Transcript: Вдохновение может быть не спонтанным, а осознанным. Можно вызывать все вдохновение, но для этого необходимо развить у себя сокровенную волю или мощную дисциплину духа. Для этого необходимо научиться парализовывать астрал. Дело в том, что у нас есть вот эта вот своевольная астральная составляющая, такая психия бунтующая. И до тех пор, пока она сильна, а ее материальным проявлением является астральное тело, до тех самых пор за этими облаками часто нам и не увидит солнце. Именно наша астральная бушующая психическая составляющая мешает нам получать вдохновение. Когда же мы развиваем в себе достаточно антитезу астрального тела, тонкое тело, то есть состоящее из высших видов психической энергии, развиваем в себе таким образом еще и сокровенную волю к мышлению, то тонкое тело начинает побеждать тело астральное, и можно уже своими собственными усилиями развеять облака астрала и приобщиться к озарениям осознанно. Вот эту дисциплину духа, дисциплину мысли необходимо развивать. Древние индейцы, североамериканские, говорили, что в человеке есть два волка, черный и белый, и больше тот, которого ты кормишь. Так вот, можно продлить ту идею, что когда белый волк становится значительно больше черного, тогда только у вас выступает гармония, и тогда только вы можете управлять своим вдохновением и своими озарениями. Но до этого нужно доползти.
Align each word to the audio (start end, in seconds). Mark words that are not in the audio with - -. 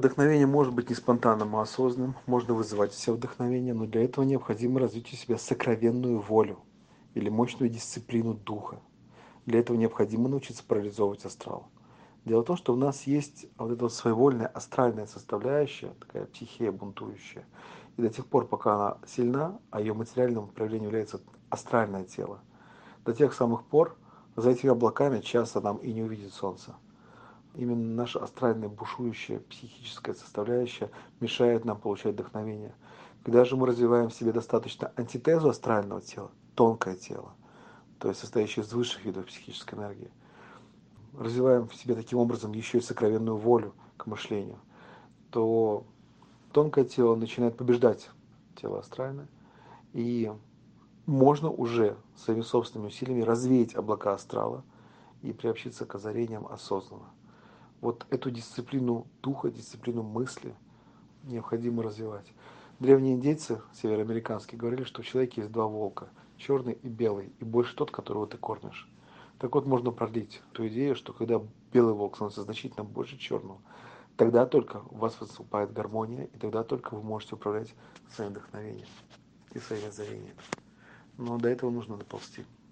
Вдохновение 0.00 0.48
может 0.48 0.74
быть 0.74 0.88
не 0.88 0.96
спонтанным, 0.96 1.54
а 1.54 1.62
осознанным. 1.62 2.16
Можно 2.26 2.54
вызывать 2.54 2.90
все 2.90 3.12
вдохновение, 3.12 3.74
но 3.74 3.86
для 3.86 4.02
этого 4.04 4.24
необходимо 4.24 4.80
развить 4.80 5.12
у 5.12 5.16
себя 5.16 5.38
сокровенную 5.38 6.18
волю 6.18 6.58
или 7.14 7.28
мощную 7.28 7.70
дисциплину 7.70 8.34
духа. 8.34 8.80
Для 9.46 9.60
этого 9.60 9.76
необходимо 9.76 10.28
научиться 10.28 10.64
парализовывать 10.66 11.24
астрал. 11.24 11.68
Дело 12.24 12.40
в 12.42 12.46
том, 12.46 12.56
что 12.56 12.72
у 12.72 12.76
нас 12.76 13.04
есть 13.04 13.46
вот 13.56 13.70
эта 13.70 13.82
вот 13.82 13.92
своевольная 13.92 14.48
астральная 14.48 15.06
составляющая, 15.06 15.94
такая 16.00 16.26
психия 16.26 16.72
бунтующая. 16.72 17.46
И 17.96 18.02
до 18.02 18.08
тех 18.08 18.26
пор, 18.26 18.48
пока 18.48 18.74
она 18.74 18.98
сильна, 19.06 19.60
а 19.70 19.80
ее 19.80 19.94
материальным 19.94 20.48
проявлением 20.48 20.88
является 20.88 21.20
астральное 21.50 22.02
тело, 22.02 22.40
до 23.04 23.12
тех 23.12 23.32
самых 23.32 23.64
пор 23.64 23.96
за 24.34 24.50
этими 24.50 24.72
облаками 24.72 25.20
часто 25.20 25.60
нам 25.60 25.76
и 25.76 25.92
не 25.92 26.02
увидит 26.02 26.32
солнце. 26.32 26.74
Именно 27.54 27.94
наша 27.94 28.18
астральная 28.18 28.68
бушующая 28.68 29.38
психическая 29.38 30.14
составляющая 30.14 30.90
мешает 31.20 31.64
нам 31.64 31.78
получать 31.78 32.14
вдохновение. 32.14 32.74
Когда 33.22 33.44
же 33.44 33.56
мы 33.56 33.66
развиваем 33.66 34.10
в 34.10 34.14
себе 34.14 34.32
достаточно 34.32 34.92
антитезу 34.96 35.48
астрального 35.48 36.00
тела, 36.00 36.30
тонкое 36.56 36.96
тело, 36.96 37.32
то 37.98 38.08
есть 38.08 38.20
состоящее 38.20 38.64
из 38.64 38.72
высших 38.72 39.04
видов 39.04 39.26
психической 39.26 39.78
энергии, 39.78 40.10
развиваем 41.16 41.68
в 41.68 41.74
себе 41.76 41.94
таким 41.94 42.18
образом 42.18 42.52
еще 42.52 42.78
и 42.78 42.82
сокровенную 42.82 43.36
волю 43.36 43.72
к 43.96 44.06
мышлению, 44.06 44.58
то 45.30 45.84
тонкое 46.52 46.84
тело 46.84 47.14
начинает 47.14 47.56
побеждать 47.56 48.10
тело 48.56 48.80
астральное, 48.80 49.28
и 49.92 50.32
можно 51.06 51.50
уже 51.50 51.96
своими 52.16 52.42
собственными 52.42 52.88
усилиями 52.88 53.22
развеять 53.22 53.76
облака 53.76 54.12
астрала 54.14 54.64
и 55.22 55.32
приобщиться 55.32 55.86
к 55.86 55.94
озарениям 55.94 56.46
осознанно. 56.46 57.10
Вот 57.84 58.06
эту 58.08 58.30
дисциплину 58.30 59.06
духа, 59.20 59.50
дисциплину 59.50 60.02
мысли 60.02 60.54
необходимо 61.22 61.82
развивать. 61.82 62.24
Древние 62.80 63.12
индейцы, 63.12 63.60
североамериканские, 63.74 64.58
говорили, 64.58 64.84
что 64.84 65.02
в 65.02 65.04
человеке 65.04 65.42
есть 65.42 65.52
два 65.52 65.66
волка, 65.66 66.08
черный 66.38 66.78
и 66.82 66.88
белый, 66.88 67.30
и 67.40 67.44
больше 67.44 67.76
тот, 67.76 67.90
которого 67.90 68.26
ты 68.26 68.38
кормишь. 68.38 68.88
Так 69.38 69.54
вот, 69.54 69.66
можно 69.66 69.90
продлить 69.90 70.40
ту 70.52 70.66
идею, 70.68 70.96
что 70.96 71.12
когда 71.12 71.42
белый 71.74 71.92
волк 71.92 72.14
становится 72.14 72.44
значительно 72.44 72.84
больше 72.84 73.18
черного, 73.18 73.60
тогда 74.16 74.46
только 74.46 74.80
у 74.88 74.96
вас 74.96 75.20
выступает 75.20 75.74
гармония, 75.74 76.24
и 76.32 76.38
тогда 76.38 76.64
только 76.64 76.94
вы 76.94 77.02
можете 77.02 77.34
управлять 77.34 77.74
своим 78.08 78.30
вдохновением 78.30 78.88
и 79.52 79.58
своими 79.58 79.88
озарениями. 79.88 80.40
Но 81.18 81.36
до 81.36 81.50
этого 81.50 81.68
нужно 81.68 81.98
доползти. 81.98 82.46